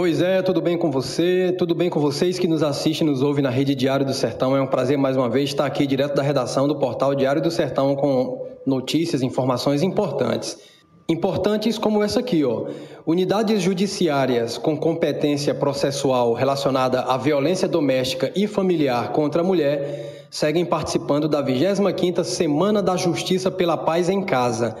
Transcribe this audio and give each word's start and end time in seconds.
Oi 0.00 0.14
Zé, 0.14 0.42
tudo 0.42 0.62
bem 0.62 0.78
com 0.78 0.92
você? 0.92 1.52
Tudo 1.58 1.74
bem 1.74 1.90
com 1.90 1.98
vocês 1.98 2.38
que 2.38 2.46
nos 2.46 2.62
assistem 2.62 3.04
e 3.04 3.10
nos 3.10 3.20
ouvem 3.20 3.42
na 3.42 3.50
Rede 3.50 3.74
Diário 3.74 4.06
do 4.06 4.14
Sertão? 4.14 4.56
É 4.56 4.62
um 4.62 4.66
prazer 4.68 4.96
mais 4.96 5.16
uma 5.16 5.28
vez 5.28 5.50
estar 5.50 5.66
aqui 5.66 5.84
direto 5.88 6.14
da 6.14 6.22
redação 6.22 6.68
do 6.68 6.78
portal 6.78 7.16
Diário 7.16 7.42
do 7.42 7.50
Sertão 7.50 7.96
com 7.96 8.46
notícias, 8.64 9.22
informações 9.22 9.82
importantes. 9.82 10.56
Importantes 11.08 11.78
como 11.78 12.00
essa 12.00 12.20
aqui, 12.20 12.44
ó. 12.44 12.66
Unidades 13.04 13.60
judiciárias 13.60 14.56
com 14.56 14.76
competência 14.76 15.52
processual 15.52 16.32
relacionada 16.32 17.00
à 17.00 17.16
violência 17.16 17.66
doméstica 17.66 18.30
e 18.36 18.46
familiar 18.46 19.10
contra 19.10 19.40
a 19.42 19.44
mulher 19.44 20.28
seguem 20.30 20.64
participando 20.64 21.28
da 21.28 21.42
25ª 21.42 22.22
Semana 22.22 22.80
da 22.80 22.96
Justiça 22.96 23.50
pela 23.50 23.76
Paz 23.76 24.08
em 24.08 24.22
Casa, 24.22 24.76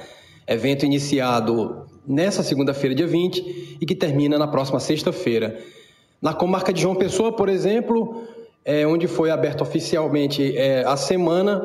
evento 0.46 0.86
iniciado 0.86 1.87
nessa 2.08 2.42
segunda-feira, 2.42 2.94
dia 2.94 3.06
20, 3.06 3.76
e 3.80 3.86
que 3.86 3.94
termina 3.94 4.38
na 4.38 4.48
próxima 4.48 4.80
sexta-feira. 4.80 5.58
Na 6.20 6.32
comarca 6.32 6.72
de 6.72 6.80
João 6.80 6.96
Pessoa, 6.96 7.30
por 7.30 7.48
exemplo, 7.48 8.24
é, 8.64 8.86
onde 8.86 9.06
foi 9.06 9.30
aberta 9.30 9.62
oficialmente 9.62 10.56
é, 10.56 10.84
a 10.84 10.96
semana, 10.96 11.64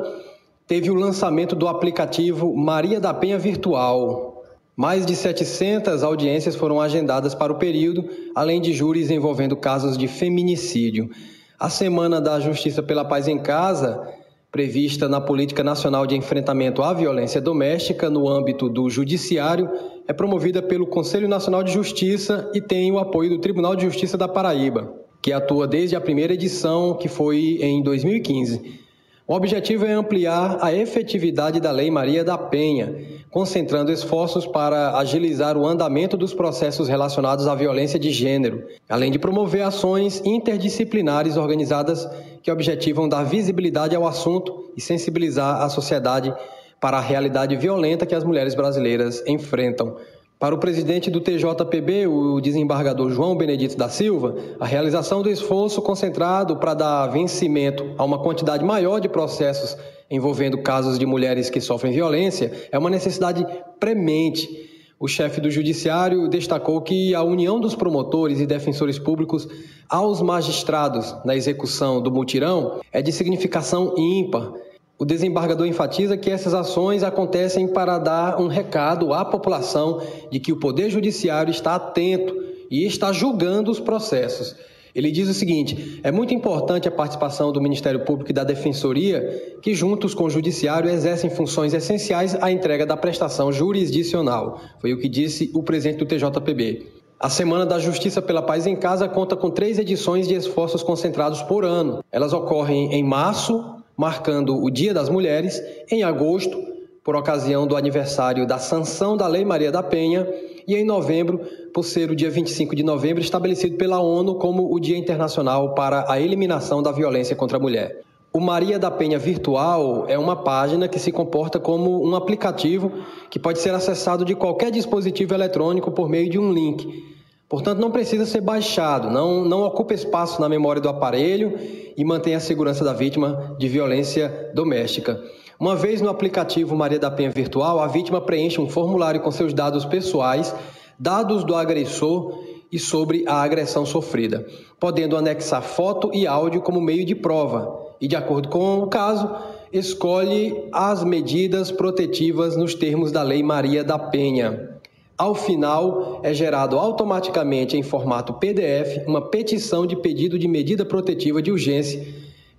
teve 0.66 0.90
o 0.90 0.94
lançamento 0.94 1.56
do 1.56 1.66
aplicativo 1.66 2.54
Maria 2.54 3.00
da 3.00 3.12
Penha 3.12 3.38
Virtual. 3.38 4.44
Mais 4.76 5.06
de 5.06 5.16
700 5.16 6.02
audiências 6.02 6.54
foram 6.54 6.80
agendadas 6.80 7.34
para 7.34 7.52
o 7.52 7.58
período, 7.58 8.08
além 8.34 8.60
de 8.60 8.72
júris 8.72 9.10
envolvendo 9.10 9.56
casos 9.56 9.96
de 9.96 10.06
feminicídio. 10.06 11.10
A 11.58 11.70
Semana 11.70 12.20
da 12.20 12.38
Justiça 12.40 12.82
pela 12.82 13.04
Paz 13.04 13.28
em 13.28 13.38
Casa 13.38 14.13
prevista 14.54 15.08
na 15.08 15.20
Política 15.20 15.64
Nacional 15.64 16.06
de 16.06 16.14
Enfrentamento 16.14 16.80
à 16.80 16.92
Violência 16.92 17.40
Doméstica 17.40 18.08
no 18.08 18.28
âmbito 18.28 18.68
do 18.68 18.88
Judiciário, 18.88 19.68
é 20.06 20.12
promovida 20.12 20.62
pelo 20.62 20.86
Conselho 20.86 21.26
Nacional 21.26 21.64
de 21.64 21.72
Justiça 21.72 22.48
e 22.54 22.60
tem 22.60 22.92
o 22.92 23.00
apoio 23.00 23.30
do 23.30 23.40
Tribunal 23.40 23.74
de 23.74 23.84
Justiça 23.84 24.16
da 24.16 24.28
Paraíba, 24.28 24.94
que 25.20 25.32
atua 25.32 25.66
desde 25.66 25.96
a 25.96 26.00
primeira 26.00 26.34
edição, 26.34 26.94
que 26.94 27.08
foi 27.08 27.58
em 27.60 27.82
2015. 27.82 28.84
O 29.26 29.34
objetivo 29.34 29.86
é 29.86 29.92
ampliar 29.92 30.58
a 30.60 30.72
efetividade 30.72 31.58
da 31.58 31.72
Lei 31.72 31.90
Maria 31.90 32.22
da 32.22 32.38
Penha, 32.38 32.94
concentrando 33.32 33.90
esforços 33.90 34.46
para 34.46 34.96
agilizar 34.96 35.56
o 35.56 35.66
andamento 35.66 36.16
dos 36.16 36.32
processos 36.32 36.86
relacionados 36.86 37.48
à 37.48 37.56
violência 37.56 37.98
de 37.98 38.12
gênero, 38.12 38.62
além 38.88 39.10
de 39.10 39.18
promover 39.18 39.62
ações 39.62 40.22
interdisciplinares 40.24 41.36
organizadas 41.36 42.08
que 42.44 42.52
objetivam 42.52 43.08
dar 43.08 43.24
visibilidade 43.24 43.96
ao 43.96 44.06
assunto 44.06 44.70
e 44.76 44.80
sensibilizar 44.80 45.62
a 45.62 45.68
sociedade 45.70 46.32
para 46.78 46.98
a 46.98 47.00
realidade 47.00 47.56
violenta 47.56 48.04
que 48.04 48.14
as 48.14 48.22
mulheres 48.22 48.54
brasileiras 48.54 49.24
enfrentam. 49.26 49.96
Para 50.38 50.54
o 50.54 50.58
presidente 50.58 51.10
do 51.10 51.22
TJPB, 51.22 52.06
o 52.06 52.42
desembargador 52.42 53.10
João 53.10 53.34
Benedito 53.34 53.78
da 53.78 53.88
Silva, 53.88 54.36
a 54.60 54.66
realização 54.66 55.22
do 55.22 55.30
esforço 55.30 55.80
concentrado 55.80 56.58
para 56.58 56.74
dar 56.74 57.06
vencimento 57.06 57.94
a 57.96 58.04
uma 58.04 58.18
quantidade 58.18 58.62
maior 58.62 59.00
de 59.00 59.08
processos 59.08 59.74
envolvendo 60.10 60.58
casos 60.58 60.98
de 60.98 61.06
mulheres 61.06 61.48
que 61.48 61.62
sofrem 61.62 61.94
violência 61.94 62.52
é 62.70 62.78
uma 62.78 62.90
necessidade 62.90 63.46
premente. 63.80 64.73
O 65.04 65.06
chefe 65.06 65.38
do 65.38 65.50
Judiciário 65.50 66.26
destacou 66.28 66.80
que 66.80 67.14
a 67.14 67.22
união 67.22 67.60
dos 67.60 67.74
promotores 67.74 68.40
e 68.40 68.46
defensores 68.46 68.98
públicos 68.98 69.46
aos 69.86 70.22
magistrados 70.22 71.14
na 71.26 71.36
execução 71.36 72.00
do 72.00 72.10
mutirão 72.10 72.80
é 72.90 73.02
de 73.02 73.12
significação 73.12 73.94
ímpar 73.98 74.54
o 74.98 75.04
desembargador 75.04 75.66
enfatiza 75.66 76.16
que 76.16 76.30
essas 76.30 76.54
ações 76.54 77.02
acontecem 77.02 77.68
para 77.68 77.98
dar 77.98 78.40
um 78.40 78.46
recado 78.46 79.12
à 79.12 79.26
população 79.26 80.00
de 80.30 80.40
que 80.40 80.52
o 80.52 80.58
Poder 80.58 80.88
Judiciário 80.88 81.50
está 81.50 81.74
atento 81.74 82.34
e 82.70 82.86
está 82.86 83.12
julgando 83.12 83.70
os 83.70 83.78
processos. 83.78 84.56
Ele 84.94 85.10
diz 85.10 85.28
o 85.28 85.34
seguinte: 85.34 86.00
é 86.02 86.12
muito 86.12 86.32
importante 86.32 86.86
a 86.86 86.90
participação 86.92 87.52
do 87.52 87.60
Ministério 87.60 88.04
Público 88.04 88.30
e 88.30 88.34
da 88.34 88.44
Defensoria, 88.44 89.56
que, 89.60 89.74
juntos 89.74 90.14
com 90.14 90.24
o 90.24 90.30
Judiciário, 90.30 90.88
exercem 90.88 91.28
funções 91.28 91.74
essenciais 91.74 92.36
à 92.40 92.50
entrega 92.50 92.86
da 92.86 92.96
prestação 92.96 93.52
jurisdicional. 93.52 94.60
Foi 94.80 94.92
o 94.92 94.98
que 94.98 95.08
disse 95.08 95.50
o 95.52 95.62
presidente 95.62 95.98
do 95.98 96.06
TJPB. 96.06 96.86
A 97.18 97.30
Semana 97.30 97.64
da 97.64 97.78
Justiça 97.78 98.20
pela 98.20 98.42
Paz 98.42 98.66
em 98.66 98.76
Casa 98.76 99.08
conta 99.08 99.34
com 99.34 99.50
três 99.50 99.78
edições 99.78 100.28
de 100.28 100.34
esforços 100.34 100.82
concentrados 100.82 101.42
por 101.42 101.64
ano. 101.64 102.04
Elas 102.12 102.32
ocorrem 102.32 102.92
em 102.92 103.02
março, 103.02 103.64
marcando 103.96 104.62
o 104.62 104.70
Dia 104.70 104.92
das 104.92 105.08
Mulheres, 105.08 105.62
em 105.90 106.02
agosto, 106.02 106.74
por 107.02 107.16
ocasião 107.16 107.66
do 107.66 107.76
aniversário 107.76 108.46
da 108.46 108.58
sanção 108.58 109.16
da 109.16 109.26
Lei 109.26 109.44
Maria 109.44 109.70
da 109.70 109.82
Penha, 109.82 110.26
e 110.66 110.74
em 110.74 110.84
novembro, 110.84 111.40
por 111.72 111.84
ser 111.84 112.10
o 112.10 112.16
dia 112.16 112.30
25 112.30 112.74
de 112.74 112.82
novembro 112.82 113.22
estabelecido 113.22 113.76
pela 113.76 114.00
ONU 114.00 114.36
como 114.36 114.74
o 114.74 114.80
Dia 114.80 114.96
Internacional 114.96 115.74
para 115.74 116.10
a 116.10 116.20
Eliminação 116.20 116.82
da 116.82 116.92
Violência 116.92 117.36
contra 117.36 117.58
a 117.58 117.60
Mulher. 117.60 118.02
O 118.32 118.40
Maria 118.40 118.80
da 118.80 118.90
Penha 118.90 119.16
Virtual 119.16 120.06
é 120.08 120.18
uma 120.18 120.34
página 120.34 120.88
que 120.88 120.98
se 120.98 121.12
comporta 121.12 121.60
como 121.60 122.04
um 122.04 122.16
aplicativo 122.16 122.90
que 123.30 123.38
pode 123.38 123.60
ser 123.60 123.72
acessado 123.72 124.24
de 124.24 124.34
qualquer 124.34 124.72
dispositivo 124.72 125.34
eletrônico 125.34 125.92
por 125.92 126.08
meio 126.08 126.28
de 126.28 126.36
um 126.36 126.52
link. 126.52 127.13
Portanto, 127.54 127.78
não 127.78 127.92
precisa 127.92 128.26
ser 128.26 128.40
baixado, 128.40 129.08
não, 129.12 129.44
não 129.44 129.62
ocupa 129.62 129.94
espaço 129.94 130.40
na 130.40 130.48
memória 130.48 130.82
do 130.82 130.88
aparelho 130.88 131.56
e 131.96 132.04
mantém 132.04 132.34
a 132.34 132.40
segurança 132.40 132.82
da 132.82 132.92
vítima 132.92 133.54
de 133.60 133.68
violência 133.68 134.50
doméstica. 134.52 135.22
Uma 135.56 135.76
vez 135.76 136.00
no 136.00 136.08
aplicativo 136.08 136.74
Maria 136.74 136.98
da 136.98 137.12
Penha 137.12 137.30
Virtual, 137.30 137.78
a 137.78 137.86
vítima 137.86 138.20
preenche 138.20 138.60
um 138.60 138.68
formulário 138.68 139.20
com 139.20 139.30
seus 139.30 139.54
dados 139.54 139.84
pessoais, 139.84 140.52
dados 140.98 141.44
do 141.44 141.54
agressor 141.54 142.40
e 142.72 142.78
sobre 142.80 143.22
a 143.24 143.40
agressão 143.40 143.86
sofrida, 143.86 144.44
podendo 144.80 145.16
anexar 145.16 145.62
foto 145.62 146.10
e 146.12 146.26
áudio 146.26 146.60
como 146.60 146.80
meio 146.80 147.04
de 147.04 147.14
prova 147.14 147.84
e, 148.00 148.08
de 148.08 148.16
acordo 148.16 148.48
com 148.48 148.80
o 148.80 148.88
caso, 148.88 149.30
escolhe 149.72 150.68
as 150.72 151.04
medidas 151.04 151.70
protetivas 151.70 152.56
nos 152.56 152.74
termos 152.74 153.12
da 153.12 153.22
Lei 153.22 153.44
Maria 153.44 153.84
da 153.84 153.96
Penha. 153.96 154.73
Ao 155.16 155.32
final, 155.32 156.20
é 156.24 156.34
gerado 156.34 156.76
automaticamente 156.76 157.76
em 157.76 157.84
formato 157.84 158.34
PDF 158.34 159.06
uma 159.06 159.30
petição 159.30 159.86
de 159.86 159.94
pedido 159.94 160.36
de 160.36 160.48
medida 160.48 160.84
protetiva 160.84 161.40
de 161.40 161.52
urgência, 161.52 162.04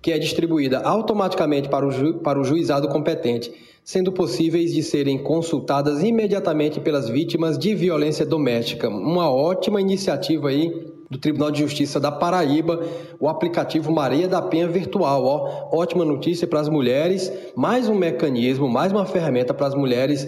que 0.00 0.10
é 0.10 0.18
distribuída 0.18 0.80
automaticamente 0.80 1.68
para 1.68 1.86
o, 1.86 1.90
ju 1.90 2.14
para 2.14 2.40
o 2.40 2.44
juizado 2.44 2.88
competente, 2.88 3.52
sendo 3.84 4.10
possíveis 4.10 4.72
de 4.72 4.82
serem 4.82 5.18
consultadas 5.18 6.02
imediatamente 6.02 6.80
pelas 6.80 7.10
vítimas 7.10 7.58
de 7.58 7.74
violência 7.74 8.24
doméstica. 8.24 8.88
Uma 8.88 9.30
ótima 9.30 9.78
iniciativa 9.78 10.48
aí 10.48 10.72
do 11.10 11.18
Tribunal 11.18 11.50
de 11.50 11.60
Justiça 11.60 12.00
da 12.00 12.10
Paraíba, 12.10 12.82
o 13.20 13.28
aplicativo 13.28 13.92
Maria 13.92 14.26
da 14.26 14.40
Penha 14.40 14.66
Virtual. 14.66 15.24
Ó, 15.24 15.78
ótima 15.78 16.06
notícia 16.06 16.46
para 16.46 16.60
as 16.60 16.70
mulheres, 16.70 17.30
mais 17.54 17.86
um 17.86 17.94
mecanismo, 17.94 18.66
mais 18.66 18.92
uma 18.92 19.04
ferramenta 19.04 19.52
para 19.52 19.66
as 19.66 19.74
mulheres 19.74 20.26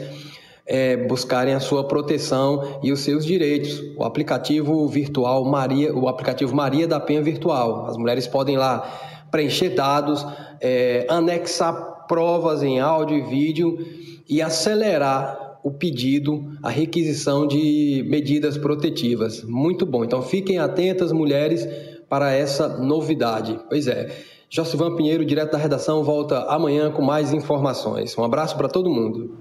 é, 0.69 0.97
buscarem 0.97 1.55
a 1.55 1.61
sua 1.61 1.83
proteção 1.85 2.79
e 2.83 2.93
os 2.93 3.01
seus 3.01 3.25
direitos. 3.25 3.83
O 3.97 4.05
aplicativo 4.05 4.87
virtual 4.87 5.45
Maria, 5.45 5.95
o 5.95 6.09
aplicativo 6.09 6.55
Maria 6.55 6.87
da 6.87 7.01
Penha 7.01 7.23
Virtual. 7.23 7.87
As 7.87 7.97
mulheres 7.97 8.27
podem 8.27 8.59
lá 8.59 9.27
preencher 9.31 9.71
dados, 9.71 10.25
é, 10.61 11.07
anexar 11.09 12.07
provas 12.07 12.63
em 12.63 12.81
áudio 12.81 13.17
e 13.17 13.23
vídeo 13.23 13.79
e 14.29 14.43
acelerar 14.43 15.59
o 15.63 15.71
pedido, 15.71 16.53
a 16.63 16.71
requisição 16.71 17.47
de 17.47 18.05
medidas 18.09 18.57
protetivas. 18.57 19.43
Muito 19.43 19.85
bom. 19.85 20.05
Então 20.05 20.23
fiquem 20.23 20.59
atentas, 20.59 21.13
mulheres, 21.13 21.67
para 22.09 22.33
essa 22.33 22.69
novidade. 22.69 23.59
Pois 23.69 23.87
é. 23.87 24.09
Josivan 24.51 24.97
Pinheiro, 24.97 25.27
direto 25.27 25.53
da 25.53 25.59
redação, 25.59 26.03
volta 26.03 26.45
amanhã 26.45 26.91
com 26.91 27.03
mais 27.03 27.35
informações. 27.35 28.17
Um 28.17 28.25
abraço 28.25 28.57
para 28.57 28.67
todo 28.67 28.89
mundo. 28.89 29.37